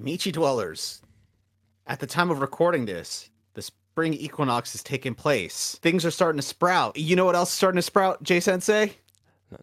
[0.00, 1.02] Michi dwellers,
[1.86, 5.78] at the time of recording this, the spring equinox has taken place.
[5.82, 6.96] Things are starting to sprout.
[6.96, 8.82] You know what else is starting to sprout, Jay Sensei?
[8.82, 9.58] N-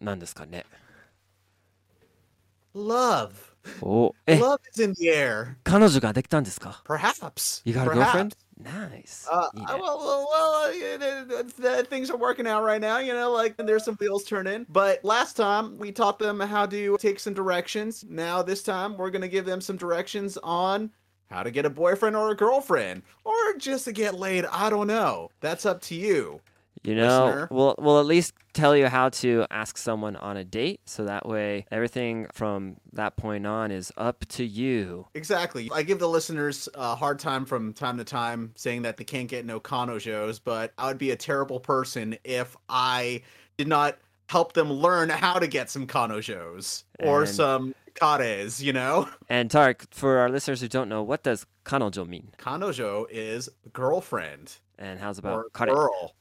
[2.72, 3.56] Love.
[3.81, 5.55] おえ Love is in the air.
[5.63, 7.61] 彼女ができたんですか Perhaps.
[7.65, 8.11] You got a Perhaps.
[8.11, 8.35] girlfriend?
[8.61, 9.27] Nice.
[9.29, 12.63] Uh, いい uh, ね well, well, well uh, yeah, the, the, things are working out
[12.63, 12.99] right now.
[12.99, 14.65] You know, like there's some wheels turning.
[14.69, 18.05] But last time we taught them how to take some directions.
[18.07, 20.91] Now this time we're gonna give them some directions on
[21.29, 24.45] how to get a boyfriend or a girlfriend, or just to get laid.
[24.45, 25.29] I don't know.
[25.41, 26.39] That's up to you.
[26.84, 27.48] You know, listener.
[27.50, 30.80] we'll, we'll at least tell you how to ask someone on a date.
[30.86, 35.06] So that way, everything from that point on is up to you.
[35.14, 35.70] Exactly.
[35.72, 39.28] I give the listeners a hard time from time to time saying that they can't
[39.28, 43.22] get no kanojos, but I would be a terrible person if I
[43.56, 48.72] did not help them learn how to get some kanojos or And- some kares, you
[48.72, 49.08] know?
[49.28, 52.30] And Tark, for our listeners who don't know, what does kanojo mean?
[52.38, 55.66] Kanojo is girlfriend And how's or about kare?
[55.74, 56.14] girl.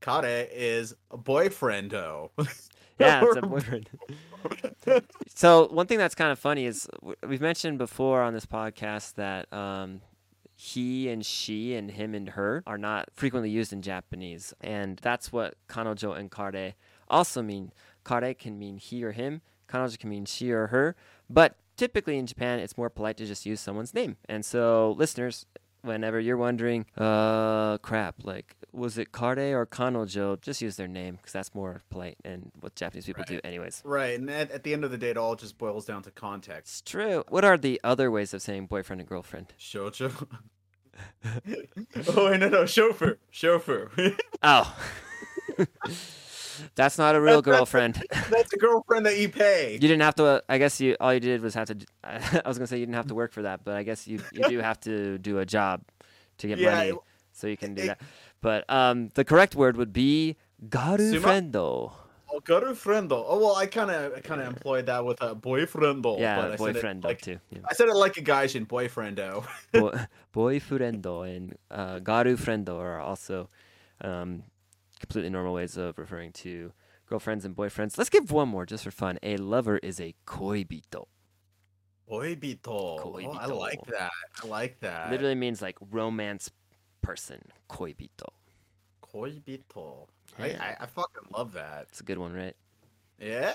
[0.00, 2.30] Kare is a boyfriendo.
[3.00, 3.88] Yeah, it's a boyfriend.
[5.32, 6.88] so one thing that's kind of funny is
[7.24, 10.00] we've mentioned before on this podcast that um,
[10.56, 15.32] he and she and him and her are not frequently used in Japanese, and that's
[15.32, 16.74] what kanojo and kare
[17.08, 17.72] also mean.
[18.04, 19.42] Kare can mean he or him.
[19.68, 20.96] Kanojo can mean she or her.
[21.28, 24.16] But typically in Japan, it's more polite to just use someone's name.
[24.28, 25.46] And so, listeners,
[25.82, 30.40] whenever you're wondering, uh, crap, like, was it Kare or Kanojo?
[30.40, 33.82] Just use their name because that's more polite and what Japanese people do, anyways.
[33.84, 36.10] right, and at, at the end of the day, it all just boils down to
[36.10, 36.82] context.
[36.82, 37.24] It's true.
[37.28, 39.54] What are the other ways of saying boyfriend and girlfriend?
[39.58, 40.26] Shocho.
[41.24, 43.18] oh, wait, no, no, chauffeur.
[43.30, 43.90] Chauffeur.
[44.42, 44.76] Oh.
[46.74, 48.02] That's not a real That's- that's- girlfriend.
[48.30, 49.72] That's a girlfriend that you pay.
[49.72, 50.42] You didn't have to.
[50.48, 50.96] I guess you.
[51.00, 51.76] All you did was have to.
[52.04, 54.20] I was gonna say you didn't have to work for that, but I guess you
[54.32, 55.82] you do have to do a job
[56.38, 56.96] to get Yeah, money, it-
[57.32, 58.00] so you can do it- that.
[58.40, 60.96] But um, the correct word would be Suma?
[60.98, 61.92] garufriendo.
[62.30, 63.24] Oh, girlfriendo.
[63.26, 66.20] Oh well, I kind of, I kind of employed that with a boyfriendo.
[66.20, 67.38] Yeah, but I said it boyfriendo like, too.
[67.50, 67.60] Yeah.
[67.68, 69.46] I said it like a guy's gaijin, boyfriendo.
[69.72, 69.94] Bo-
[70.34, 73.48] boyfriendo and uh, garufriendo are also
[74.02, 74.42] um,
[74.98, 76.72] completely normal ways of referring to
[77.06, 77.96] girlfriends and boyfriends.
[77.96, 79.18] Let's give one more just for fun.
[79.22, 81.06] A lover is a koibito.
[82.10, 82.60] Boybito.
[82.68, 84.10] Oh, I like that.
[84.42, 85.10] I like that.
[85.10, 86.50] Literally means like romance
[87.02, 87.40] person.
[87.70, 88.28] Koibito.
[89.02, 90.06] Koibito.
[90.38, 90.74] I, Yeah.
[90.80, 91.86] I, I fucking love that.
[91.90, 92.56] It's a good one, right?
[93.20, 93.54] Yeah,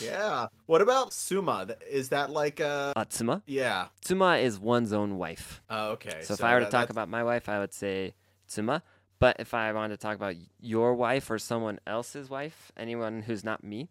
[0.00, 0.46] yeah.
[0.64, 1.66] What about Suma?
[1.90, 3.42] Is that like a Uh, tsuma.
[3.46, 3.88] Yeah.
[4.02, 5.60] Tsuma is one's own wife.
[5.68, 6.22] Oh, okay.
[6.22, 8.14] So, if I were to talk that's- about my wife, I would say
[8.48, 8.80] tsuma.
[9.18, 13.42] But if I wanted to talk about your wife or someone else's wife, anyone who's
[13.44, 13.88] not me,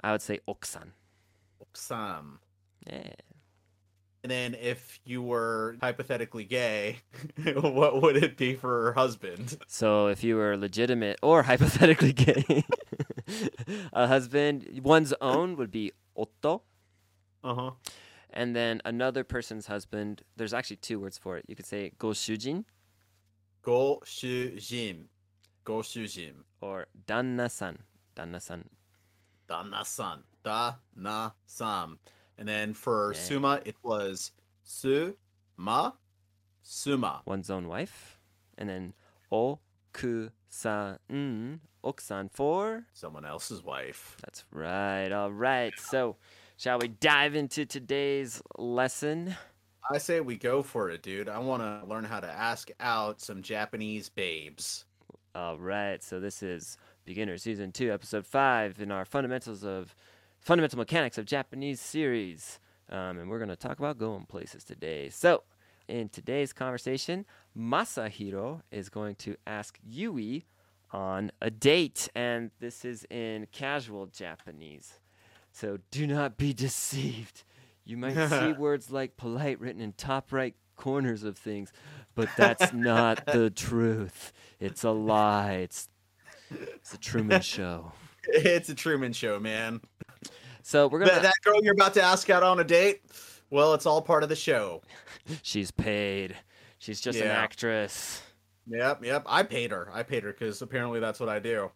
[0.00, 0.90] I would say oksan.
[1.72, 2.40] Sam.
[2.86, 3.12] Yeah.
[4.22, 6.98] And then if you were hypothetically gay,
[7.54, 9.56] what would it be for her husband?
[9.68, 12.64] So if you were legitimate or hypothetically gay,
[13.92, 16.62] a husband, one's own would be otto,
[17.44, 17.70] Uh huh.
[18.30, 20.22] and then another person's husband.
[20.36, 21.44] There's actually two words for it.
[21.46, 22.64] You could say goshujin
[23.66, 25.08] Go Shujin.
[25.64, 26.44] Go Shujin.
[26.60, 27.78] or danna-san.
[28.14, 28.68] Danna-san.
[29.48, 30.22] Dana-san.
[30.44, 31.98] Da-na-san.
[32.38, 33.18] And then for Yeah.
[33.20, 34.30] Suma, it was
[34.62, 35.92] Su-ma,
[36.62, 37.22] Suma.
[37.26, 38.20] One's own wife,
[38.56, 38.94] and then
[39.32, 40.98] okusan,
[41.82, 42.86] oksan for.
[42.92, 44.16] Someone else's wife.
[44.22, 45.10] That's right.
[45.10, 45.72] All right.
[45.78, 46.16] So,
[46.56, 49.34] shall we dive into today's lesson?
[49.92, 51.28] I say we go for it, dude.
[51.28, 54.84] I want to learn how to ask out some Japanese babes.
[55.34, 56.02] All right.
[56.02, 59.94] So this is Beginner Season 2, Episode 5 in our Fundamentals of
[60.40, 62.58] Fundamental Mechanics of Japanese series.
[62.90, 65.08] Um, and we're going to talk about going places today.
[65.10, 65.44] So,
[65.88, 67.24] in today's conversation,
[67.56, 70.46] Masahiro is going to ask Yui
[70.90, 72.08] on a date.
[72.14, 74.98] And this is in casual Japanese.
[75.52, 77.44] So, do not be deceived.
[77.86, 81.72] You might see words like polite written in top right corners of things,
[82.14, 84.32] but that's not the truth.
[84.60, 85.52] It's a lie.
[85.54, 85.88] It's
[86.50, 87.92] it's a Truman Show.
[88.24, 89.80] It's a Truman Show, man.
[90.62, 91.20] So we're gonna.
[91.20, 93.02] that girl you're about to ask out on a date,
[93.50, 94.82] well, it's all part of the show.
[95.42, 96.36] She's paid.
[96.78, 98.20] She's just an actress.
[98.66, 99.22] Yep, yep.
[99.26, 99.88] I paid her.
[99.92, 101.70] I paid her because apparently that's what I do.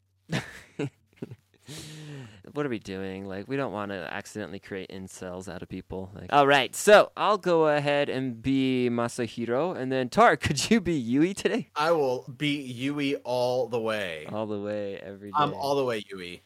[2.54, 3.26] What are we doing?
[3.26, 6.12] Like, we don't want to accidentally create incels out of people.
[6.14, 10.80] Like, all right, so I'll go ahead and be Masahiro, and then Tar, could you
[10.80, 11.70] be Yui today?
[11.76, 14.28] I will beat Yui all the way.
[14.32, 15.36] All the way, every day.
[15.36, 16.44] I'm all the way Yui.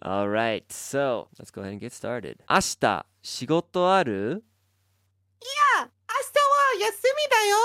[0.00, 2.38] All right, so let's go ahead and get started.
[2.48, 4.42] 明日仕事ある
[5.38, 5.46] 日
[5.78, 5.90] は
[6.80, 7.56] 休みだよ。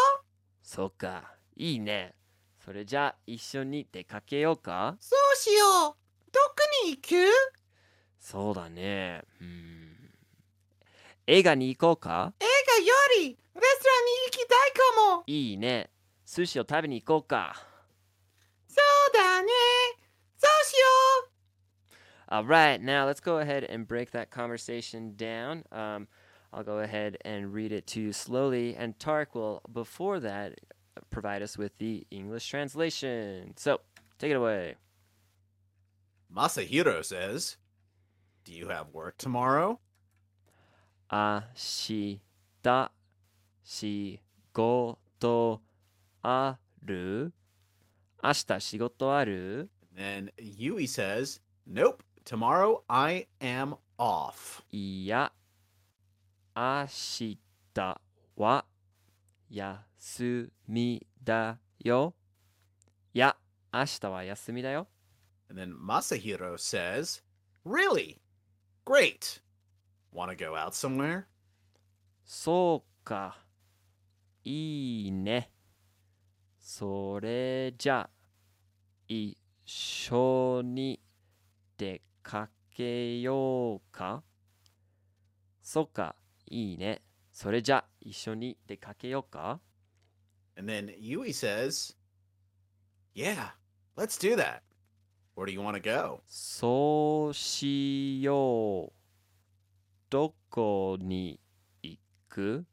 [0.62, 1.24] そうか、
[1.56, 2.14] いいね。
[2.64, 6.01] それじゃあ一緒に出かけようかそうしよう。
[6.32, 6.56] どこ
[6.86, 7.14] に行く
[8.20, 9.22] そうだね。
[9.42, 9.88] うん。
[11.28, 15.24] 映画に行こうか映画よりレストランに行きたいかも。
[15.28, 15.90] いいね。
[16.26, 17.56] 寿司を食べに行こうか。
[18.68, 19.50] そうだね。
[20.38, 20.78] そうしよ
[21.26, 21.38] う。
[22.30, 25.64] All right, now let's go ahead and break that conversation down.
[25.72, 26.08] Um,
[26.54, 30.60] I'll go ahead and read it to you slowly, and Tark will, before that,
[31.10, 33.54] provide us with the English translation.
[33.56, 33.80] So,
[34.20, 34.76] take it away.
[36.35, 37.59] Masahiro says,
[38.45, 39.79] Do you have work tomorrow?
[41.11, 41.43] 明
[42.63, 42.91] 日
[43.63, 44.21] 仕
[44.55, 45.61] 事
[46.23, 47.33] ある
[48.23, 52.03] 明日仕事ある then Yui says, Nope.
[52.25, 54.63] Tomorrow I am off.
[54.71, 55.33] いや、
[56.57, 57.39] 明日
[58.37, 58.65] は
[59.51, 62.15] 休みだよ。
[63.13, 63.37] いや、
[63.73, 64.87] 明日は休みだよ。
[65.52, 67.22] And then Masahiro says,
[67.64, 68.18] Really?
[68.86, 69.40] Great.
[70.12, 71.26] Want to go out somewhere?
[72.26, 73.38] そうか。
[74.44, 75.52] いいね。
[76.60, 78.10] それじゃ、
[79.08, 81.00] 一緒に
[81.78, 84.24] 出かけようか
[85.62, 86.16] そうか。
[86.46, 87.02] いいね。
[87.32, 89.60] それじゃ、一緒に出かけようか
[90.58, 91.96] And then Yui says,
[93.14, 93.52] Yeah,
[93.96, 94.62] let's do that.
[95.35, 96.21] Where do you want to go?
[96.27, 98.93] そうしよう。
[100.11, 101.41] どこに
[101.83, 101.99] 行
[102.29, 102.67] く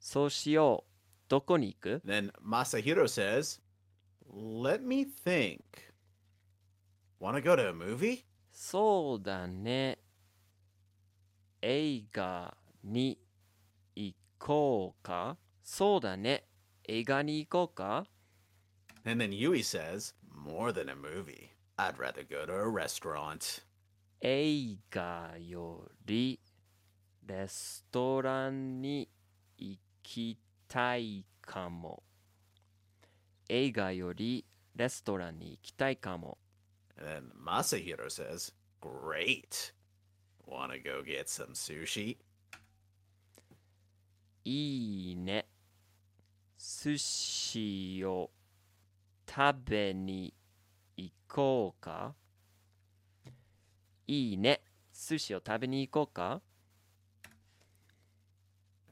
[0.00, 0.90] そうしよう。
[1.28, 3.60] どこに行く Then Masahiro says,
[4.32, 5.60] Let me think.
[7.20, 8.24] Want to go to a movie?
[8.50, 9.98] そうだね。
[11.60, 13.18] 映画に
[13.94, 16.44] 行こうかそうだね。
[16.84, 18.06] 映画に行こうか
[19.04, 21.51] And then Yui says, More than a movie.
[21.77, 23.63] I'd rather go to a restaurant.
[24.21, 26.39] 映画より
[27.25, 29.09] レストランに
[29.57, 30.37] 行き
[30.67, 32.03] たいかも。
[33.49, 34.45] 映画より
[34.75, 36.37] レストランに行きたいかも。
[36.97, 38.51] And then Masahiro says,
[38.81, 39.73] Great.
[40.45, 42.17] Want to go get some sushi?
[44.45, 45.47] いいね。
[46.57, 48.29] 寿司を
[49.28, 50.32] 食べに
[50.96, 52.14] 行こうか
[54.06, 54.62] いいね。
[54.94, 56.40] 寿司を食べに行こうか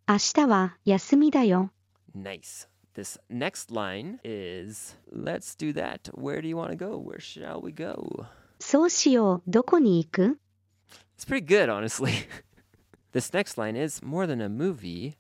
[0.08, 1.72] 明日は休みだよ。
[2.16, 2.68] Nice.
[2.96, 6.12] This next line is, "Let's do that.
[6.16, 6.98] Where do you want to go?
[6.98, 8.26] Where shall we go?"
[8.60, 9.44] そうしよう。
[9.48, 10.40] どこに行く
[11.16, 12.28] It's pretty good, honestly.
[13.14, 15.18] this next line is, "More than a movie,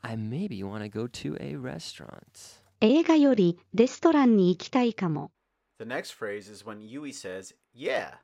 [0.00, 5.31] I maybe want to go to a restaurant." 映画よりレストランに行きたいかも。
[5.79, 8.17] The next phrase is when Yui says, Yeah,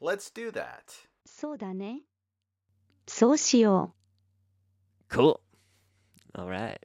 [0.00, 0.82] let's do that.
[1.24, 2.02] そうだね。
[3.06, 3.94] そうしよ
[5.10, 5.14] う。
[5.14, 5.40] Cool.
[6.34, 6.80] Alright.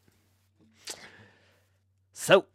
[2.13, 2.45] So,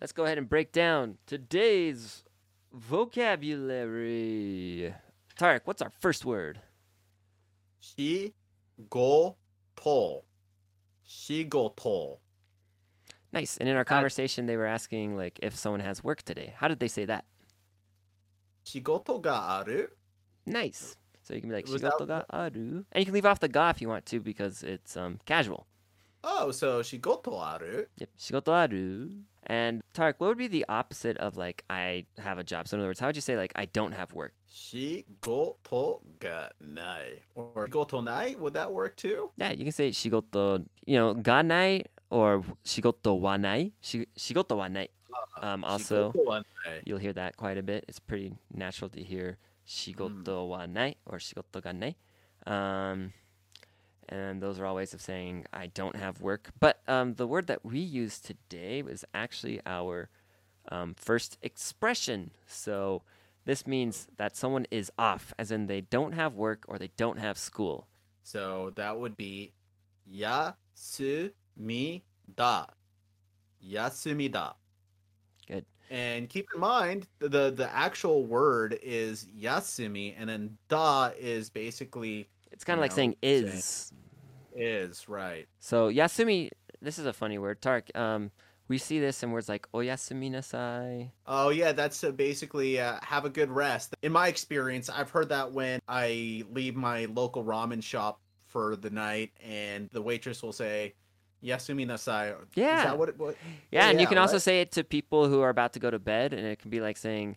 [0.00, 2.24] let's go ahead and break down today's
[2.72, 4.94] vocabulary.
[5.38, 6.60] Tarik, what's our first word?
[7.82, 9.34] Shigoto.
[11.06, 12.18] Shigoto.
[13.36, 13.58] Nice.
[13.58, 16.54] And in our conversation, they were asking like if someone has work today.
[16.56, 17.26] How did they say that?
[18.64, 19.88] Shigoto ga aru?
[20.46, 20.96] Nice.
[21.22, 23.48] So you can be like Was shigoto ga aru, and you can leave off the
[23.48, 25.66] ga if you want to because it's um casual.
[26.24, 27.84] Oh, so shigoto aru?
[27.98, 29.10] Yep, shigoto aru.
[29.48, 32.68] And Tarik, what would be the opposite of like I have a job?
[32.68, 34.32] So in other words, how would you say like I don't have work?
[34.50, 37.20] Shigoto ga nai.
[37.34, 38.34] Or shigoto nai?
[38.38, 39.30] Would that work too?
[39.36, 43.72] Yeah, you can say shigoto, you know, ga nai or shigoto wa nai.
[43.82, 44.88] Shigoto wa nai.
[45.42, 46.80] Um, also, Shigoto wa nai.
[46.84, 47.84] you'll hear that quite a bit.
[47.88, 51.94] It's pretty natural to hear shigoto wa nai or shigoto ga nai.
[52.46, 53.12] Um,
[54.08, 56.50] and those are all ways of saying I don't have work.
[56.60, 60.08] But um, the word that we use today was actually our
[60.70, 62.30] um, first expression.
[62.46, 63.02] So
[63.44, 67.18] this means that someone is off, as in they don't have work or they don't
[67.18, 67.88] have school.
[68.22, 69.52] So that would be
[71.60, 72.02] yasumi
[72.34, 72.66] da.
[73.64, 74.52] Yasumi da.
[75.48, 75.64] Good.
[75.90, 81.50] And keep in mind the, the the actual word is yasumi, and then da is
[81.50, 83.92] basically It's kind of like know, saying saying- is.
[84.54, 85.46] is right.
[85.60, 86.50] So yasumi,
[86.82, 87.60] this is a funny word.
[87.62, 88.30] Tark, um,
[88.68, 91.10] we see this in words like oyasumi nasai.
[91.26, 93.94] Oh yeah, that's uh, basically uh, have a good rest.
[94.02, 98.90] In my experience, I've heard that when I leave my local ramen shop for the
[98.90, 100.94] night, and the waitress will say,
[101.42, 102.78] "Yasumi nasai." Yeah.
[102.78, 103.08] Is that what?
[103.10, 103.36] It, what
[103.70, 105.90] Yeah, and you yeah, can also say it to people who are about to go
[105.90, 107.36] to bed, and it can be like saying,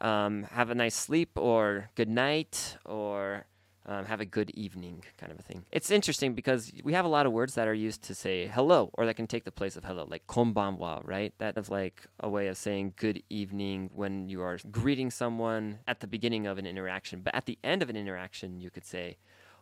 [0.00, 3.46] um, "Have a nice sleep," or "Good night," or
[3.86, 5.64] um, "Have a good evening," kind of a thing.
[5.72, 8.90] It's interesting because we have a lot of words that are used to say hello,
[8.94, 11.32] or that can take the place of hello, like "konbanwa," right?
[11.38, 16.00] That is like a way of saying good evening when you are greeting someone at
[16.00, 17.22] the beginning of an interaction.
[17.22, 19.16] But at the end of an interaction, you could say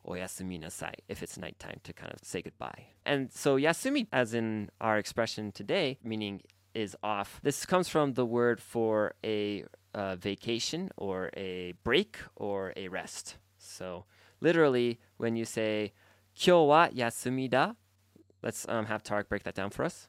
[0.07, 2.87] oyasumi nasai if it's nighttime to kind of say goodbye.
[3.05, 6.43] And so yasumi, as in our expression today, meaning
[6.75, 7.41] is off.
[7.43, 13.37] This comes from the word for a uh, vacation or a break or a rest.
[13.59, 14.05] So
[14.41, 15.93] literally, when you say
[16.35, 17.73] kyo wa yasumi da,
[18.43, 20.09] let's um, have Tarik break that down for us.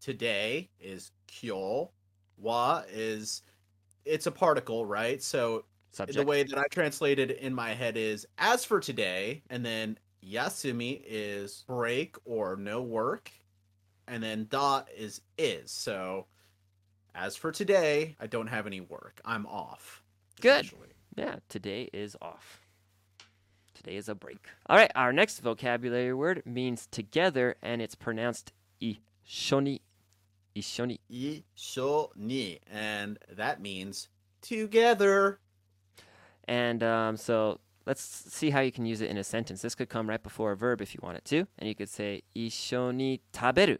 [0.00, 1.90] today is kyo.
[2.38, 3.42] Wa is
[4.04, 5.22] it's a particle, right?
[5.22, 5.64] So
[5.96, 6.18] Subject.
[6.18, 11.00] the way that I translated in my head is as for today, and then yasumi
[11.06, 13.30] is break or no work,
[14.06, 15.70] and then da is is.
[15.70, 16.26] So
[17.14, 19.22] as for today, I don't have any work.
[19.24, 20.02] I'm off.
[20.42, 20.70] Good.
[21.14, 22.60] Yeah, today is off.
[23.72, 24.46] Today is a break.
[24.66, 29.80] All right, our next vocabulary word means together, and it's pronounced ishoni.
[30.54, 30.98] Ishoni.
[31.10, 34.08] Isho ni, and that means
[34.42, 35.40] together.
[36.48, 39.62] And um, so let's see how you can use it in a sentence.
[39.62, 41.88] This could come right before a verb if you want it to, and you could
[41.88, 43.78] say ishoni taberu.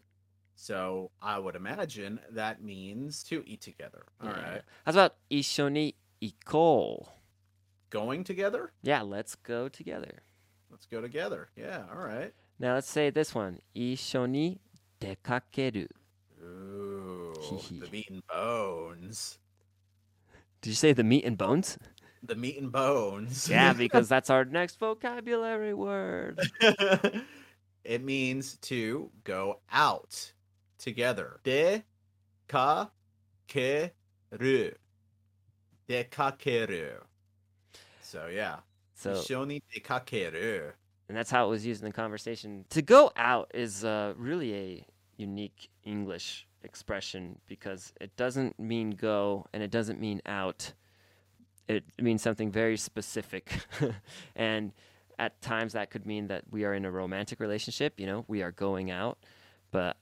[0.55, 4.07] So I would imagine that means to eat together.
[4.23, 4.61] All right, Yeah.
[4.85, 7.09] How's about ishoni iko?
[7.91, 8.73] Going together?
[8.83, 10.23] Yeah, let's go together.
[10.71, 11.49] Let's go together.
[11.57, 12.33] Yeah, all right.
[12.59, 13.61] Now let's say this one.
[13.77, 14.59] Ishoni
[15.01, 15.89] dekakeru.
[16.43, 17.35] Ooh,
[17.71, 19.39] the meat and bones.
[20.63, 21.79] Did you say the meat and bones?
[22.26, 23.49] The meat and bones.
[23.49, 26.40] yeah, because that's our next vocabulary word.
[27.85, 30.33] it means to go out
[30.78, 31.40] together.
[31.45, 31.83] De
[32.49, 32.90] ka
[33.49, 33.90] ke
[34.38, 34.71] ru.
[35.88, 36.88] De ka ke ru.
[38.02, 38.56] So yeah.
[38.95, 40.73] So Ishoni de ka ke ru.
[41.09, 42.64] and that's how it was used in the conversation.
[42.71, 49.47] To go out is uh, really a unique English expression because it doesn't mean go
[49.52, 50.73] and it doesn't mean out.
[51.69, 53.61] It means something very specific.
[54.37, 54.73] and
[55.19, 58.43] at times that could mean that we are in a romantic relationship, you know, we
[58.43, 59.19] are going out,
[59.71, 59.97] but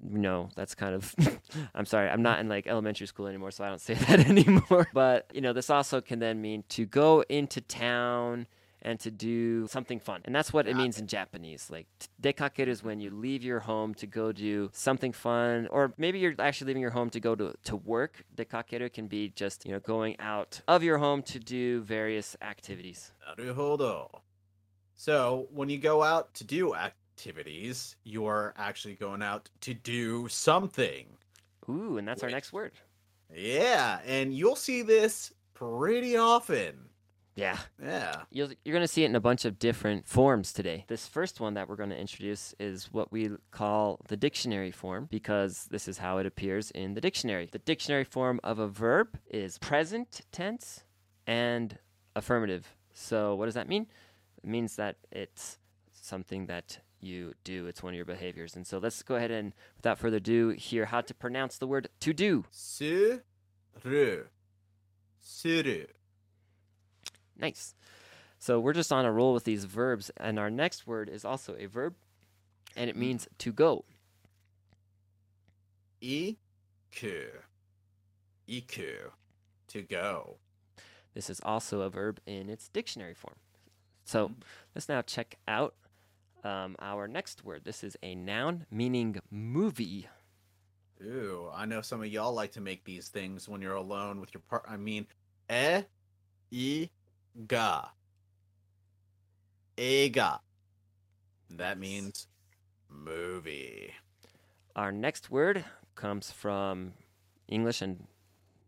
[0.00, 1.14] no, that's kind of
[1.74, 4.88] I'm sorry, I'm not in like elementary school anymore, so I don't say that anymore.
[4.92, 8.46] But, you know, this also can then mean to go into town
[8.84, 10.20] and to do something fun.
[10.24, 11.68] And that's what it means in Japanese.
[11.70, 11.86] Like
[12.22, 16.34] dekakeru is when you leave your home to go do something fun or maybe you're
[16.38, 18.24] actually leaving your home to go to, to work.
[18.36, 23.12] Dekakeru can be just, you know, going out of your home to do various activities.
[23.38, 24.20] Naruhodo.
[24.94, 30.28] So when you go out to do activities, you are actually going out to do
[30.28, 31.06] something.
[31.68, 32.72] Ooh, and that's our next word.
[33.34, 36.74] Yeah, and you'll see this pretty often.
[37.34, 37.58] Yeah.
[37.82, 38.22] Yeah.
[38.30, 40.84] you are going to see it in a bunch of different forms today.
[40.88, 45.08] This first one that we're going to introduce is what we call the dictionary form
[45.10, 47.48] because this is how it appears in the dictionary.
[47.50, 50.84] The dictionary form of a verb is present tense
[51.26, 51.78] and
[52.14, 52.76] affirmative.
[52.92, 53.86] So, what does that mean?
[54.38, 55.58] It means that it's
[55.92, 57.66] something that you do.
[57.66, 58.56] It's one of your behaviors.
[58.56, 61.88] And so let's go ahead and, without further ado, hear how to pronounce the word
[62.00, 62.44] to do.
[62.50, 63.20] Suru.
[65.20, 65.84] Suru.
[67.38, 67.74] Nice.
[68.38, 71.56] So we're just on a roll with these verbs, and our next word is also
[71.58, 71.94] a verb,
[72.76, 73.84] and it means to go.
[76.02, 76.36] Iku.
[78.46, 79.10] Iku.
[79.68, 80.36] To go.
[81.14, 83.36] This is also a verb in its dictionary form.
[84.04, 84.40] So mm-hmm.
[84.74, 85.74] let's now check out
[86.44, 87.62] um, our next word.
[87.64, 90.08] This is a noun meaning movie.
[91.02, 94.32] Ooh, I know some of y'all like to make these things when you're alone with
[94.34, 94.64] your part.
[94.68, 95.06] I mean,
[95.48, 95.82] eh,
[96.50, 96.88] e,
[97.46, 97.88] ga,
[99.76, 100.40] ega.
[101.50, 102.26] That means
[102.88, 103.92] movie.
[104.74, 105.64] Our next word
[105.94, 106.94] comes from
[107.48, 108.06] English, and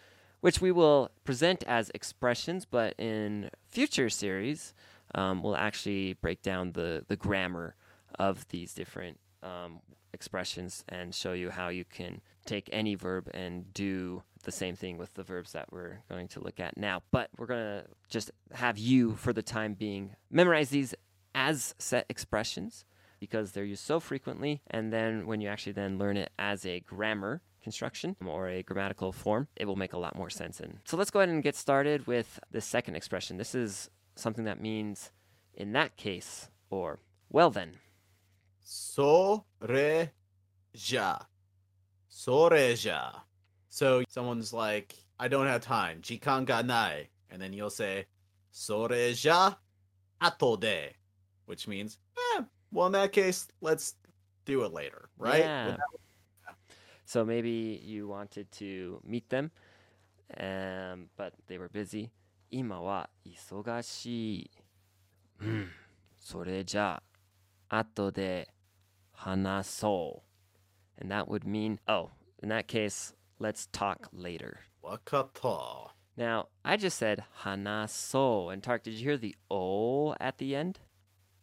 [0.40, 4.72] which we will present as expressions, but in future series,
[5.14, 7.76] um, we'll actually break down the, the grammar
[8.18, 9.80] of these different um,
[10.14, 14.96] expressions and show you how you can take any verb and do the same thing
[14.96, 17.02] with the verbs that we're going to look at now.
[17.10, 20.94] But we're going to just have you, for the time being, memorize these
[21.34, 22.84] as set expressions
[23.18, 24.62] because they're used so frequently.
[24.70, 29.12] And then when you actually then learn it as a grammar construction or a grammatical
[29.12, 30.60] form, it will make a lot more sense.
[30.60, 33.38] And so let's go ahead and get started with the second expression.
[33.38, 35.10] This is something that means
[35.54, 37.78] in that case or well then.
[38.64, 40.10] Soreja.
[42.10, 43.20] Soreja.
[43.73, 46.01] So someone's like, I don't have time.
[46.01, 47.09] 時間がない.
[47.31, 48.07] And then you'll say,
[48.51, 49.57] それじゃ
[50.19, 50.95] 後で.
[51.47, 51.99] Which means,
[52.37, 53.95] eh, well, in that case, let's
[54.45, 55.39] do it later, right?
[55.43, 55.65] Yeah.
[55.77, 55.99] Without-
[57.05, 59.51] So maybe you wanted to meet them,
[60.37, 62.11] um, but they were busy.
[62.51, 64.51] 今は忙しい。
[65.41, 65.71] うん、
[66.19, 67.01] それじゃ
[67.69, 68.53] あ、後で
[69.11, 70.23] 話そ
[70.99, 71.01] う。
[71.01, 72.09] And that would mean, oh,
[72.43, 74.60] in that case, Let's talk later.
[74.82, 75.90] Wakata.
[76.16, 78.50] Now, I just said hanaso.
[78.50, 80.78] And Tark, did you hear the o at the end?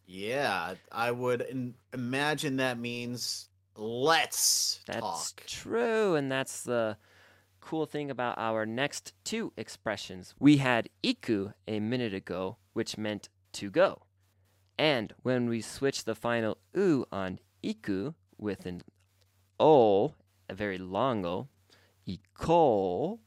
[0.08, 5.44] Yeah, I would in- imagine that means let's that's talk.
[5.46, 6.16] true.
[6.16, 6.98] And that's the
[7.60, 10.34] cool thing about our next two expressions.
[10.40, 14.02] We had iku a minute ago, which meant to go.
[14.80, 18.82] And when we switch the final u on iku with an
[19.60, 20.16] o,
[20.50, 21.48] a very long o,
[22.08, 23.20] Iko.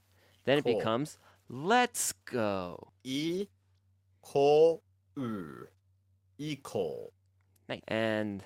[0.45, 2.93] Then it becomes let's go.
[3.05, 4.81] Iko.
[6.39, 7.11] Iko.
[7.69, 7.81] Nice.
[7.89, 8.45] And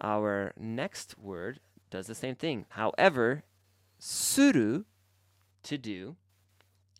[0.00, 1.60] our next word
[1.90, 2.66] does the same thing.
[2.70, 3.44] However,
[3.98, 4.84] suru,
[5.62, 6.16] to do,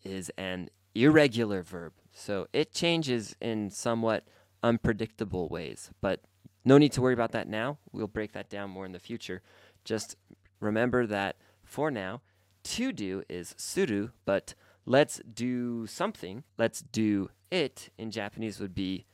[0.04, 1.92] is an irregular verb.
[2.12, 4.24] So it changes in somewhat
[4.62, 6.22] unpredictable ways, but
[6.64, 7.78] no need to worry about that now.
[7.92, 9.42] We'll break that down more in the future.
[9.84, 10.16] Just
[10.60, 12.22] remember that for now,
[12.66, 19.06] to do is suru, but let's do something, let's do it in Japanese would be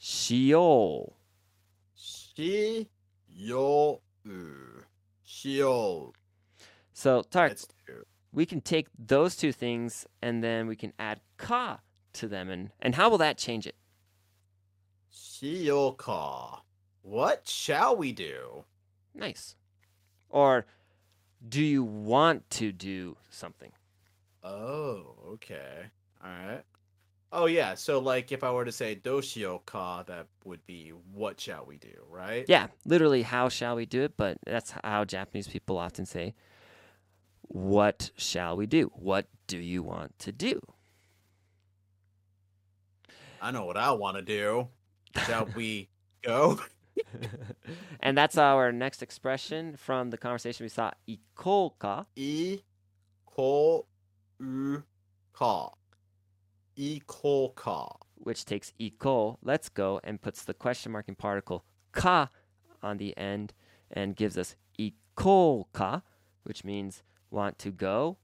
[0.00, 1.12] shio.
[1.96, 4.00] Shio.
[5.26, 6.12] Shio.
[6.92, 7.58] So, Tark,
[8.32, 11.80] we can take those two things and then we can add ka
[12.14, 12.50] to them.
[12.50, 13.76] And, and how will that change it?
[15.12, 16.62] Shio ka.
[17.02, 18.64] What shall we do?
[19.14, 19.54] Nice.
[20.28, 20.66] Or
[21.48, 23.72] do you want to do something?
[24.42, 25.86] Oh, okay.
[26.24, 26.62] All right.
[27.32, 31.40] Oh yeah, so like if I were to say doshio ka, that would be what
[31.40, 32.44] shall we do, right?
[32.48, 34.16] Yeah, literally, how shall we do it?
[34.16, 36.34] But that's how Japanese people often say,
[37.42, 38.92] What shall we do?
[38.94, 40.60] What do you want to do?
[43.42, 44.68] I know what I want to do.
[45.26, 45.88] Shall we
[46.22, 46.58] go?
[48.00, 52.06] and that's our next expression from the conversation we saw, ikoka.
[52.16, 52.60] I
[57.06, 57.96] ko ka.
[58.16, 62.30] Which takes iko, let's go, and puts the question marking particle ka
[62.82, 63.52] on the end
[63.90, 66.02] and gives us ikoka,
[66.44, 68.18] which means want to go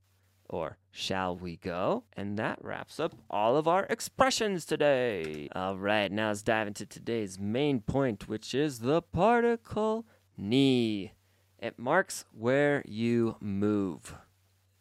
[0.52, 2.04] or shall we go?
[2.16, 5.48] And that wraps up all of our expressions today.
[5.54, 10.04] All right, now let's dive into today's main point, which is the particle
[10.36, 11.12] ni.
[11.58, 14.14] It marks where you move,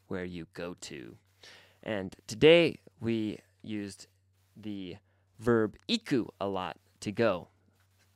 [0.07, 1.15] where you go to.
[1.81, 4.07] And today we used
[4.57, 4.97] the
[5.39, 7.47] verb iku a lot to go.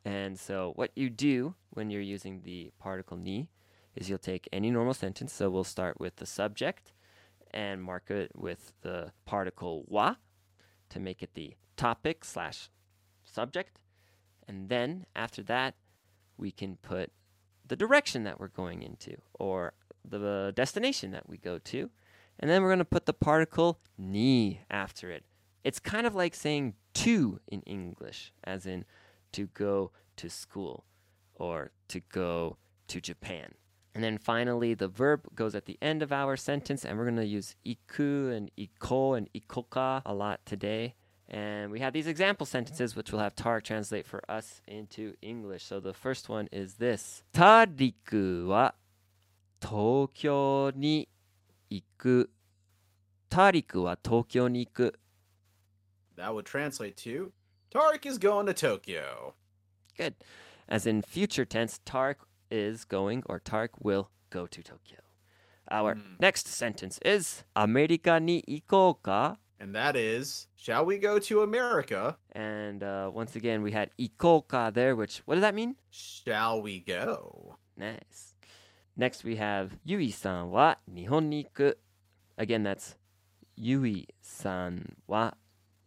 [0.03, 3.49] And so what you do when you're using the particle ni
[3.95, 5.33] is you'll take any normal sentence.
[5.33, 6.91] So we'll start with the subject
[7.55, 10.15] and mark it with the particle wa
[10.89, 12.69] to make it the topic slash
[13.23, 13.79] subject.
[14.47, 15.75] And then after that,
[16.37, 17.11] we can put
[17.65, 19.73] the direction that we're going into or
[20.07, 21.89] the destination that we go to.
[22.37, 25.23] And then we're going to put the particle ni after it.
[25.63, 28.85] It's kind of like saying to in English, as in
[29.31, 30.85] to go to school
[31.33, 32.57] or to go
[32.89, 33.53] to Japan.
[33.95, 37.15] And then finally, the verb goes at the end of our sentence, and we're going
[37.15, 40.95] to use iku and iko and ikoka a lot today.
[41.29, 45.63] And we have these example sentences, which we'll have Tar translate for us into English.
[45.63, 48.71] So the first one is this Tariku wa
[49.61, 51.07] Tokyo ni
[51.71, 52.25] iku.
[53.31, 54.91] Tariku wa Tokyo ni iku.
[56.17, 57.31] That would translate to
[57.71, 59.35] Tarik is going to Tokyo.
[59.97, 60.15] Good.
[60.67, 62.17] As in future tense, Tarik
[62.49, 64.99] is going, or Tark will go to Tokyo.
[65.71, 66.19] Our mm.
[66.19, 69.37] next sentence is America ni ikoka.
[69.59, 72.17] And that is, shall we go to America?
[72.33, 75.75] And uh, once again, we had ikoka there, which, what does that mean?
[75.89, 77.57] Shall we go?
[77.77, 78.35] Nice.
[78.97, 81.73] Next, we have Yui san wa Nihon ni iku.
[82.37, 82.95] Again, that's
[83.55, 85.31] Yui san wa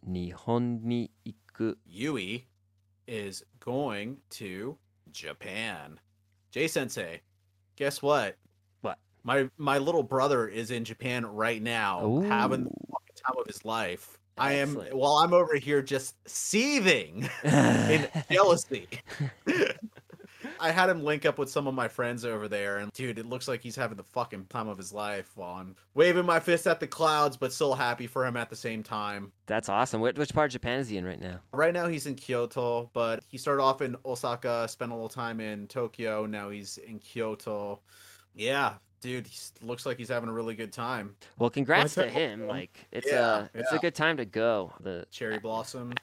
[0.09, 1.75] Nihon ni iku.
[1.87, 2.47] Yui
[3.07, 4.77] is going to
[5.11, 6.01] Japan.
[6.51, 7.21] Jay Sensei,
[7.77, 8.37] guess what?
[8.81, 8.99] What?
[9.23, 13.65] My my little brother is in Japan right now, having the fucking time of his
[13.65, 14.19] life.
[14.39, 18.87] I am while I'm over here just seething in jealousy.
[20.61, 23.27] I had him link up with some of my friends over there, and dude, it
[23.27, 26.67] looks like he's having the fucking time of his life while I'm waving my fist
[26.67, 29.33] at the clouds, but still happy for him at the same time.
[29.47, 30.01] That's awesome.
[30.01, 31.41] Which, which part of Japan is he in right now?
[31.53, 35.41] Right now he's in Kyoto, but he started off in Osaka, spent a little time
[35.41, 36.27] in Tokyo.
[36.27, 37.81] Now he's in Kyoto.
[38.35, 41.17] Yeah, dude, he looks like he's having a really good time.
[41.39, 42.47] Well, congrats to him.
[42.47, 44.73] Like it's Yeah, a it's a good time to go.
[44.81, 45.95] The Cherry blossoms.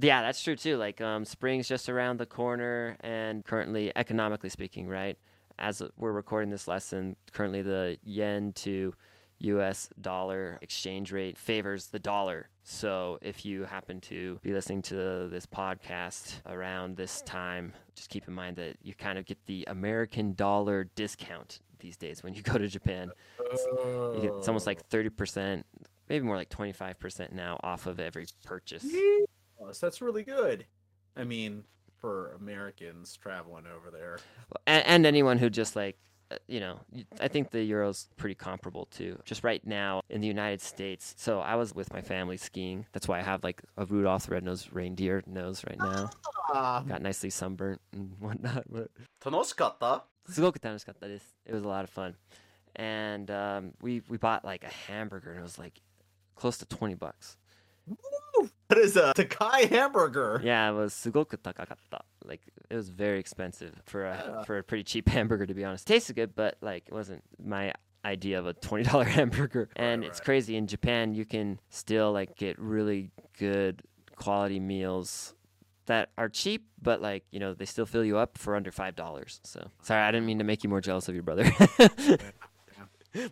[0.00, 0.76] Yeah, that's true too.
[0.76, 5.18] Like um, spring's just around the corner, and currently, economically speaking, right,
[5.58, 8.94] as we're recording this lesson, currently the yen to
[9.38, 9.90] U.S.
[10.00, 12.48] dollar exchange rate favors the dollar.
[12.62, 18.26] So if you happen to be listening to this podcast around this time, just keep
[18.26, 22.42] in mind that you kind of get the American dollar discount these days when you
[22.42, 23.10] go to Japan.
[24.16, 25.62] You get, it's almost like 30%,
[26.08, 28.86] maybe more like 25% now off of every purchase
[29.65, 30.65] Yes, that's really good.
[31.15, 31.63] I mean,
[31.97, 34.19] for Americans traveling over there.
[34.65, 35.97] And, and anyone who just like,
[36.31, 39.17] uh, you know, y- I think the euro's pretty comparable too.
[39.25, 41.13] Just right now in the United States.
[41.17, 42.85] So I was with my family skiing.
[42.93, 46.09] That's why I have like a Rudolph the Red-Nosed Reindeer nose right now.
[46.53, 48.63] Ah, Got nicely sunburnt and whatnot.
[48.69, 48.89] But
[49.25, 50.05] 楽しかった?
[50.31, 51.35] すごく楽しかったです.
[51.45, 52.15] It was a lot of fun.
[52.75, 55.81] And um, we, we bought like a hamburger and it was like
[56.35, 57.37] close to 20 bucks.
[58.68, 60.40] That is a Takai hamburger.
[60.42, 62.00] Yeah, it was sugoku takakatta.
[62.24, 64.42] Like it was very expensive for a yeah.
[64.44, 65.86] for a pretty cheap hamburger to be honest.
[65.86, 69.68] Tasted good, but like it wasn't my idea of a twenty dollar hamburger.
[69.76, 73.82] And right, it's crazy in Japan you can still like get really good
[74.16, 75.34] quality meals
[75.86, 78.96] that are cheap, but like you know they still fill you up for under five
[78.96, 79.40] dollars.
[79.44, 81.44] So sorry, I didn't mean to make you more jealous of your brother.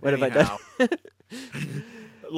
[0.00, 0.18] what Anyhow.
[0.18, 0.28] have I
[0.86, 1.84] done?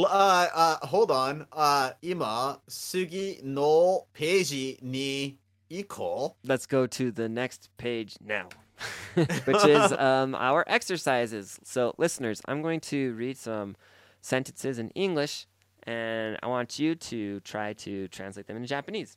[0.03, 1.47] uh, uh, hold on.
[1.53, 5.39] Uh, ima sugi no peiji ni
[5.71, 6.37] equal.
[6.45, 8.49] Let's go to the next page now,
[9.15, 11.59] which is um, our exercises.
[11.65, 13.77] So, listeners, I'm going to read some
[14.21, 15.47] sentences in English,
[15.85, 19.17] and I want you to try to translate them in Japanese.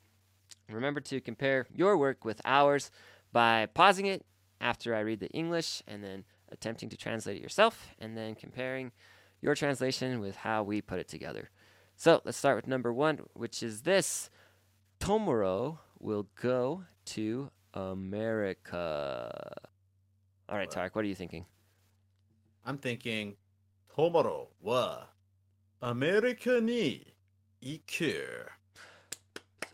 [0.70, 2.92] Remember to compare your work with ours
[3.32, 4.26] by pausing it
[4.60, 8.92] after I read the English and then attempting to translate it yourself and then comparing
[9.42, 11.50] your translation with how we put it together.
[11.96, 14.30] So let's start with number one, which is this
[15.00, 19.56] Tomorrow will go to America.
[20.50, 21.46] All right, Tarik, what are you thinking?
[22.66, 23.36] I'm thinking
[23.96, 25.06] Tomorrow wa
[25.82, 27.06] America ni
[27.62, 28.46] iku.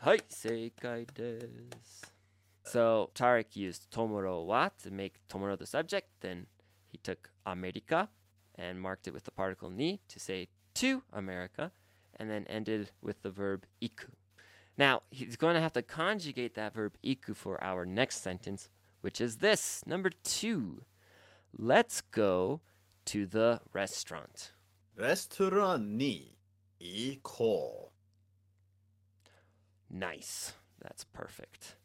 [0.02, 1.72] Hi, seikai desu.
[2.64, 6.48] So Tarik used Tomorrow wa to make Tomorrow the subject, then
[6.92, 8.10] he took America
[8.56, 11.72] and marked it with the particle ni to say to America,
[12.16, 14.08] and then ended with the verb iku.
[14.78, 18.70] Now, he's going to have to conjugate that verb iku for our next sentence,
[19.02, 20.84] which is this number two.
[21.58, 22.62] Let's go
[23.06, 24.52] to the restaurant.
[24.98, 26.38] Restaurant ni
[26.82, 27.90] iko.
[29.90, 30.54] Nice.
[30.82, 31.76] That's perfect.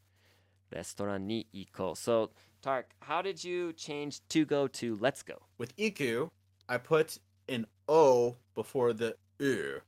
[0.74, 1.96] Restaurant ni iko.
[1.96, 2.30] So,
[2.62, 5.42] Tark, how did you change to go to let's go?
[5.58, 6.30] With iku,
[6.68, 9.80] I put an O before the U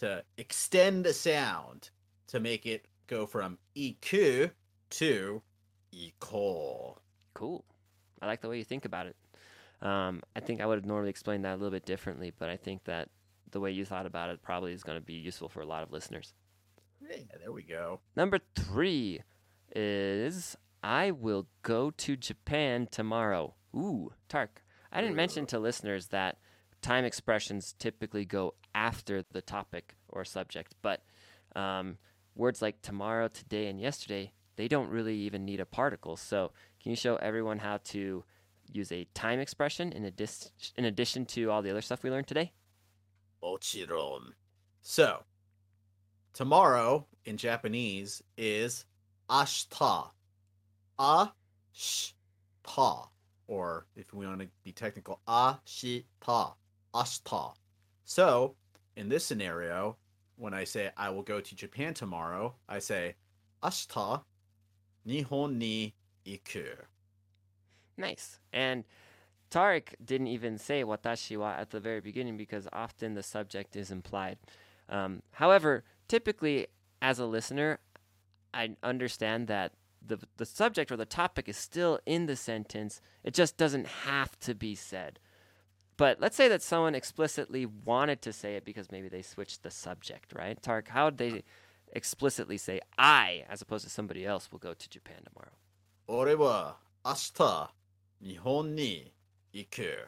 [0.00, 1.90] to extend the sound
[2.28, 4.50] to make it go from iku
[4.90, 5.42] to
[5.92, 6.96] iko.
[7.34, 7.64] Cool.
[8.20, 9.16] I like the way you think about it.
[9.82, 12.56] Um, I think I would have normally explained that a little bit differently, but I
[12.56, 13.08] think that
[13.50, 15.82] the way you thought about it probably is going to be useful for a lot
[15.82, 16.34] of listeners.
[17.00, 18.00] Yeah, there we go.
[18.16, 19.20] Number three
[19.74, 23.54] is I will go to Japan tomorrow.
[23.74, 24.62] Ooh, Tark.
[24.92, 26.38] I didn't mention to listeners that
[26.82, 31.02] time expressions typically go after the topic or subject, but
[31.54, 31.98] um,
[32.34, 36.16] words like tomorrow, today, and yesterday, they don't really even need a particle.
[36.16, 38.24] So, can you show everyone how to
[38.72, 40.04] use a time expression in,
[40.76, 42.52] in addition to all the other stuff we learned today?
[43.42, 44.32] Mochiron.
[44.82, 45.24] So,
[46.32, 48.84] tomorrow in Japanese is
[49.28, 50.10] ashita.
[50.98, 51.32] Ashita.
[53.48, 56.54] Or if we want to be technical, ashita.
[56.94, 57.54] Ashita.
[58.04, 58.54] So,
[58.96, 59.96] in this scenario,
[60.36, 63.14] when I say I will go to Japan tomorrow, I say
[63.62, 64.22] ashita
[65.06, 66.76] nihon ni iku.
[67.96, 68.38] Nice.
[68.52, 68.84] And
[69.50, 73.90] Tarik didn't even say watashi wa at the very beginning because often the subject is
[73.90, 74.38] implied.
[74.88, 76.66] Um, however, typically
[77.00, 77.78] as a listener,
[78.52, 79.72] I understand that
[80.05, 83.01] the the subject or the topic is still in the sentence.
[83.23, 85.19] It just doesn't have to be said.
[85.97, 89.69] But let's say that someone explicitly wanted to say it because maybe they switched the
[89.69, 90.59] subject, right?
[90.59, 91.43] Tarek, how would they
[91.93, 95.53] explicitly say I as opposed to somebody else will go to Japan tomorrow?
[96.07, 97.73] 俺は明日
[98.21, 99.13] 日本に
[99.53, 100.07] 行く。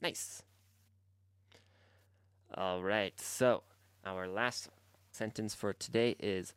[0.00, 0.42] Nice.
[2.54, 3.12] All right.
[3.20, 3.62] So,
[4.04, 4.70] our last
[5.10, 6.54] sentence for today is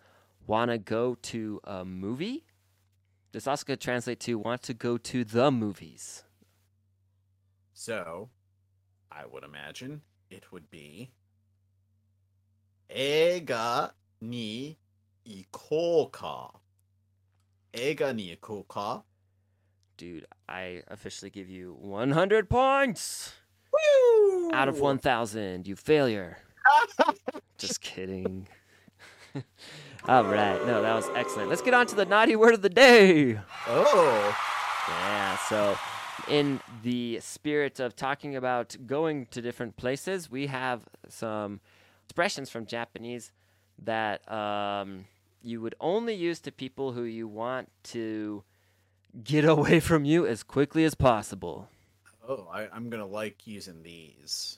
[0.47, 2.43] wanna go to a movie?
[3.33, 6.25] does Asuka translate to want to go to the movies?
[7.73, 8.29] So,
[9.11, 11.11] I would imagine it would be
[12.88, 14.77] Ega ni
[15.27, 16.51] ikoka.
[17.73, 19.03] Ega ni ikoka.
[19.97, 23.35] Dude, I officially give you 100 points.
[23.73, 24.51] Woo!
[24.53, 26.38] Out of 1,000, you failure.
[27.59, 28.49] Just kidding.
[30.08, 30.64] All right.
[30.66, 31.48] No, that was excellent.
[31.50, 33.38] Let's get on to the naughty word of the day.
[33.66, 34.36] Oh,
[34.88, 35.76] Yeah, so
[36.28, 41.60] in the spirit of talking about going to different places, we have some
[42.04, 43.32] expressions from Japanese
[43.82, 45.04] that um,
[45.42, 48.42] you would only use to people who you want to
[49.22, 51.68] get away from you as quickly as possible.
[52.26, 54.56] oh, I, I'm gonna like using these.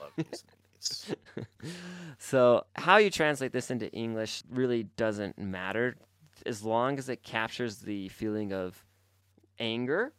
[0.00, 0.46] Love using
[2.18, 5.96] So, how you translate this into English really doesn't matter
[6.46, 8.84] as long as it captures the feeling of
[9.58, 10.12] anger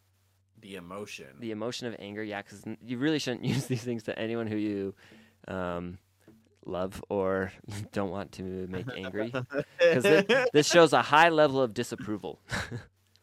[0.62, 1.28] The emotion.
[1.40, 4.56] the emotion of anger yeah because you really shouldn't use these things to anyone who
[4.56, 4.96] you
[5.48, 5.98] um,
[6.66, 7.52] love or
[7.92, 9.34] don't want to make angry
[9.80, 12.40] because this shows a high level of disapproval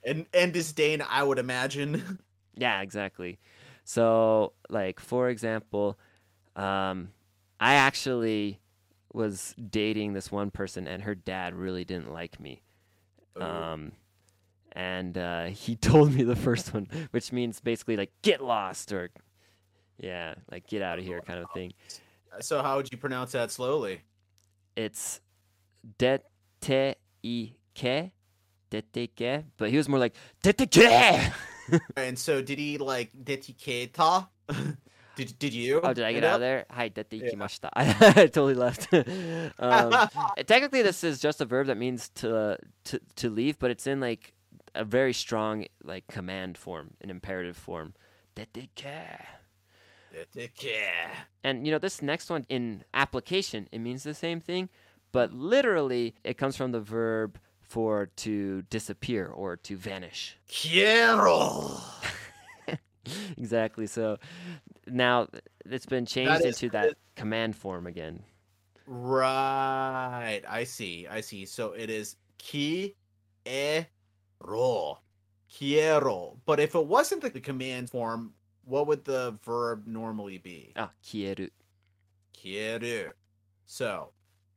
[0.05, 2.18] and and disdain, I would imagine.
[2.57, 3.38] yeah exactly
[3.85, 5.98] so like for example
[6.57, 7.09] um,
[7.62, 8.59] i actually
[9.12, 12.62] was dating this one person and her dad really didn't like me
[13.40, 13.92] um,
[14.72, 19.11] and uh, he told me the first one, which means basically like get lost or
[19.98, 21.72] yeah, like get out of here kind of thing.
[22.40, 24.03] so how would you pronounce that slowly?
[24.75, 25.20] It's
[25.98, 26.22] dete
[26.64, 28.12] ike,
[28.70, 31.33] deteke, but he was more like deteke.
[31.96, 34.29] And so did he like detiketa?
[35.16, 35.81] did did you?
[35.83, 36.66] Oh, did I get out of there?
[36.70, 37.31] Hi, dete Yeah.
[37.31, 37.68] ikimashita.
[37.75, 38.88] I, totally left.
[39.59, 40.09] um,
[40.46, 44.01] technically, this is just a verb that means to to to leave, but it's in
[44.01, 44.33] like
[44.75, 47.94] a very strong like command form, an imperative form.
[48.35, 49.20] Deteke.
[51.44, 54.68] And you know, this next one in application, it means the same thing,
[55.11, 60.37] but literally it comes from the verb for to disappear or to vanish.
[60.48, 61.81] Kiero.
[63.38, 63.87] exactly.
[63.87, 64.18] So
[64.87, 65.29] now
[65.64, 68.23] it's been changed is- into that command form again.
[68.87, 70.42] Right.
[70.49, 71.07] I see.
[71.09, 71.47] I see.
[71.47, 72.97] So it is ki
[73.47, 73.85] e
[74.40, 74.99] ro.
[75.51, 76.38] Kiero.
[76.47, 78.33] But if it wasn't the command form,
[78.64, 80.73] what would the verb normally be?
[80.77, 81.51] Ah, kieru.
[82.33, 83.12] Quiero.
[83.66, 84.11] So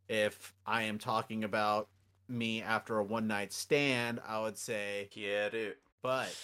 [0.08, 1.90] if I am talking about
[2.28, 5.74] me after a one night stand, I would say quiero.
[6.02, 6.36] But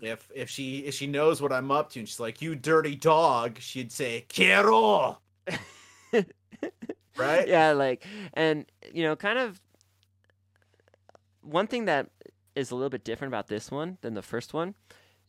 [0.00, 2.94] if if she if she knows what I'm up to and she's like, you dirty
[2.94, 5.16] dog, she'd say Kiero.
[7.16, 7.48] right?
[7.48, 9.60] Yeah, like, and you know, kind of
[11.42, 12.10] one thing that
[12.54, 14.74] is a little bit different about this one than the first one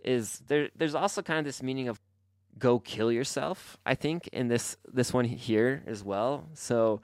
[0.03, 0.69] is there.
[0.75, 1.99] There's also kind of this meaning of
[2.57, 3.77] go kill yourself.
[3.85, 6.47] I think in this this one here as well.
[6.53, 7.01] So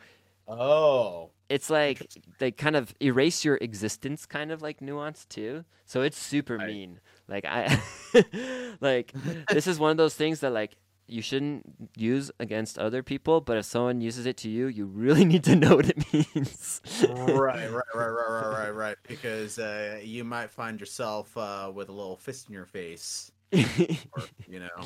[0.48, 1.32] Oh.
[1.50, 2.08] it's like
[2.40, 5.66] they kind of erase your existence, kind of like nuance too.
[5.86, 6.68] So it's super Right.
[6.68, 7.00] mean.
[7.28, 7.82] Like I,
[8.82, 9.14] like
[9.50, 11.64] this is one of those things that like you shouldn't
[11.96, 15.56] use against other people, but if someone uses it to you, you really need to
[15.56, 16.82] know what it means.
[17.02, 18.98] right, right, right, right, right, right, right.
[19.08, 23.60] Because uh, you might find yourself uh, with a little fist in your face, or
[24.48, 24.86] you know.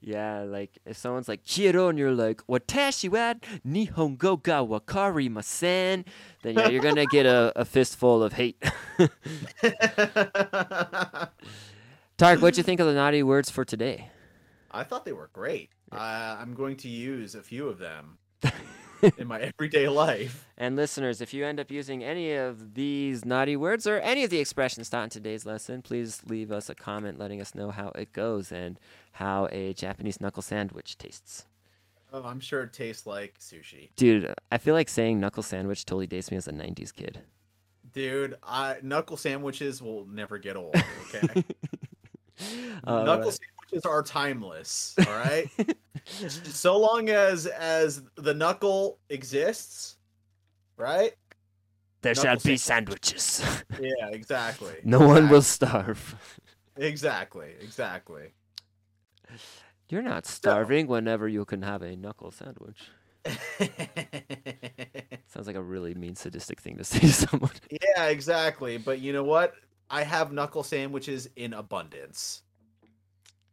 [0.00, 3.34] yeah, like if someone's like Kiero and you're like Watashi wa
[3.66, 6.04] Nihongo ga wakari masen,
[6.42, 8.62] then yeah, you're gonna get a, a fistful of hate.
[12.18, 14.10] Tarik, what'd you think of the naughty words for today?
[14.72, 15.70] I thought they were great.
[15.92, 18.18] Uh, I'm going to use a few of them
[19.18, 20.44] in my everyday life.
[20.56, 24.30] And listeners, if you end up using any of these naughty words or any of
[24.30, 27.92] the expressions taught in today's lesson, please leave us a comment letting us know how
[27.94, 28.80] it goes and
[29.12, 31.46] how a Japanese knuckle sandwich tastes.
[32.12, 33.90] Oh, I'm sure it tastes like sushi.
[33.94, 37.20] Dude, I feel like saying knuckle sandwich totally dates me as a 90s kid.
[37.92, 40.74] Dude, I, knuckle sandwiches will never get old,
[41.14, 41.44] okay?
[42.84, 45.50] Uh, knuckle sandwiches are timeless, all right?
[46.04, 49.96] so long as as the knuckle exists,
[50.76, 51.12] right?
[52.02, 53.42] there shall be sandwiches.
[53.80, 54.74] Yeah, exactly.
[54.84, 56.16] no one will starve.
[56.76, 58.32] Exactly, exactly.
[59.88, 62.90] You're not starving whenever you can have a knuckle sandwich.
[65.26, 67.50] Sounds like a really mean, sadistic thing to say to someone.
[67.70, 68.78] yeah, exactly.
[68.78, 69.54] But you know what?
[69.90, 72.42] I have knuckle sandwiches in abundance.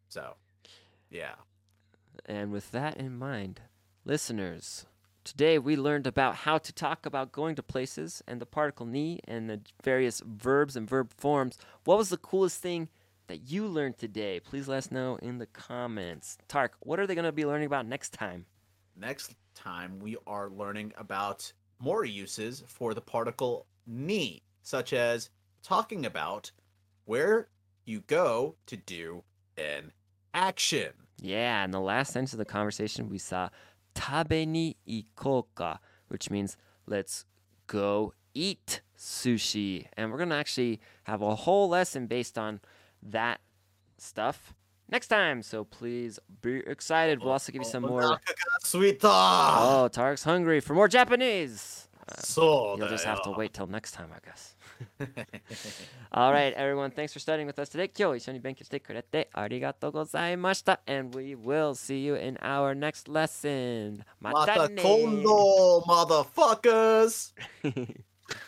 [0.10, 0.36] So,
[1.10, 1.36] yeah.
[2.26, 3.62] And with that in mind,
[4.04, 4.86] listeners,
[5.24, 9.19] today we learned about how to talk about going to places and the particle ni
[9.26, 11.58] and the various verbs and verb forms.
[11.86, 12.89] What was the coolest thing
[13.28, 14.39] that you learned today?
[14.39, 16.38] Please let us know in the comments.
[16.48, 18.45] Tarik, what are they going to be learning about next time?
[18.98, 25.30] Next time we are learning about more uses for the particle ni, such as
[25.65, 26.51] talking about
[27.06, 27.47] where
[27.86, 29.23] you go to do
[29.58, 29.91] an
[30.34, 30.91] action.
[31.21, 33.49] Yeah, in the last sentence of the conversation, we saw
[33.95, 37.25] tabe ni ikoka, which means let's
[37.67, 39.88] go eat sushi.
[39.97, 42.60] And we're going to actually have a whole lesson based on
[43.01, 43.39] that
[43.97, 44.54] stuff
[44.89, 45.41] next time.
[45.41, 47.21] So please be excited.
[47.21, 48.19] We'll also give you some more.
[48.63, 51.88] Sweet Oh, Tarik's hungry for more Japanese.
[52.08, 54.54] Uh, so You'll just have to wait till next time, I guess.
[56.11, 56.90] All right, everyone.
[56.90, 57.90] Thanks for studying with us today.
[57.96, 60.80] 今日一緒に勉強してくれてありがとうございました。
[60.87, 64.00] And we will see you in our next lesson.
[64.20, 67.35] ままたたね今度、motherfuckers!